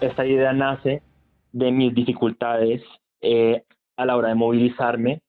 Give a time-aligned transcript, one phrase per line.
[0.00, 1.02] esta idea nace
[1.52, 2.82] de mis dificultades
[3.20, 3.64] eh,
[3.96, 5.20] a la hora de movilizarme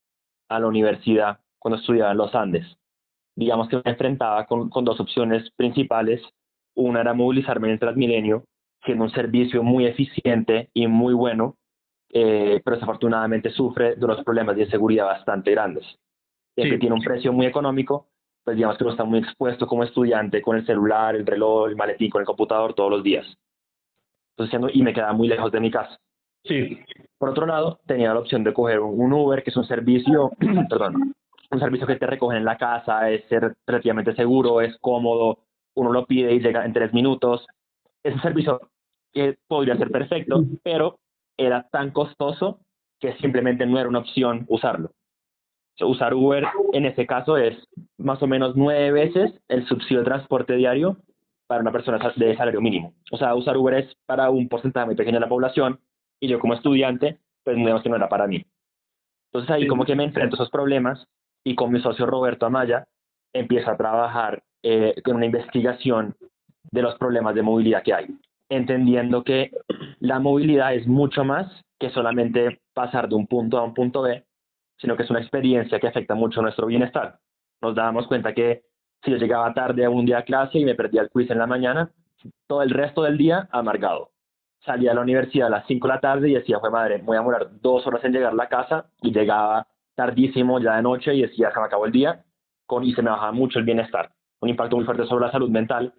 [0.49, 2.65] a la universidad cuando estudiaba en los Andes.
[3.36, 6.21] Digamos que me enfrentaba con, con dos opciones principales.
[6.76, 8.46] Una era movilizarme en el Transmilenio,
[8.85, 11.58] siendo un servicio muy eficiente y muy bueno,
[12.10, 15.85] eh, pero desafortunadamente sufre de unos problemas de seguridad bastante grandes.
[16.58, 18.09] Ya que tiene un precio muy económico,
[18.44, 21.77] pues digamos que uno está muy expuesto como estudiante con el celular, el reloj, el
[21.77, 23.26] maletín, con el computador todos los días.
[24.44, 26.00] Entonces, y me quedaba muy lejos de mi casa.
[26.44, 26.80] Sí.
[27.18, 30.31] Por otro lado, tenía la opción de coger un Uber, que es un servicio,
[30.70, 31.14] perdón,
[31.52, 33.23] un servicio que te recoge en la casa, es
[33.67, 35.40] relativamente seguro, es cómodo,
[35.76, 37.45] uno lo pide y llega en tres minutos.
[38.04, 38.59] Es un servicio
[39.14, 40.98] que podría ser perfecto, pero
[41.38, 42.59] era tan costoso
[43.00, 44.92] que simplemente no era una opción usarlo.
[45.81, 47.58] usar Uber en ese caso es
[47.98, 50.98] más o menos nueve veces el subsidio de transporte diario
[51.51, 52.93] para una persona de salario mínimo.
[53.11, 55.81] O sea, usar Uber es para un porcentaje muy pequeño de la población
[56.21, 58.45] y yo como estudiante, pues digamos que no era para mí.
[59.25, 61.05] Entonces ahí como que me enfrento a esos problemas
[61.43, 62.88] y con mi socio Roberto Amaya
[63.33, 66.16] empiezo a trabajar eh, con una investigación
[66.71, 68.08] de los problemas de movilidad que hay
[68.47, 69.52] entendiendo que
[69.99, 71.49] la movilidad es mucho más
[71.80, 74.23] que solamente pasar de un punto a un punto B,
[74.77, 77.19] sino que es una experiencia que afecta mucho nuestro bienestar.
[77.61, 78.63] Nos dábamos cuenta que
[79.03, 81.39] si yo llegaba tarde a un día a clase y me perdía el quiz en
[81.39, 81.91] la mañana,
[82.47, 84.11] todo el resto del día amargado.
[84.63, 87.17] Salía a la universidad a las 5 de la tarde y decía, fue madre, voy
[87.17, 91.16] a demorar dos horas en llegar a la casa y llegaba tardísimo ya de noche
[91.16, 92.23] y decía, se me acabó el día
[92.67, 94.11] con, y se me bajaba mucho el bienestar.
[94.39, 95.93] Un impacto muy fuerte sobre la salud mental.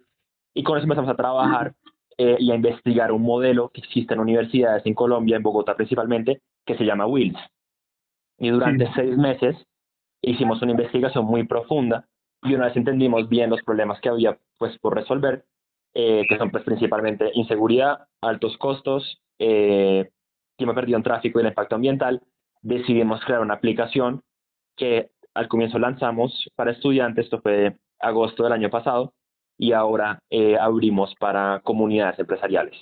[0.53, 1.73] Y con eso empezamos a trabajar
[2.17, 6.41] eh, y a investigar un modelo que existe en universidades en Colombia, en Bogotá principalmente,
[6.65, 7.37] que se llama WILS.
[8.39, 9.55] Y durante seis meses
[10.21, 12.05] hicimos una investigación muy profunda
[12.43, 15.45] y una vez entendimos bien los problemas que había pues por resolver,
[15.93, 20.09] eh, que son pues principalmente inseguridad, altos costos, eh,
[20.57, 22.21] perdido en tráfico y el impacto ambiental,
[22.61, 24.23] decidimos crear una aplicación
[24.77, 29.13] que al comienzo lanzamos para estudiantes, esto fue agosto del año pasado,
[29.57, 32.75] y ahora eh, abrimos para comunidades empresariales.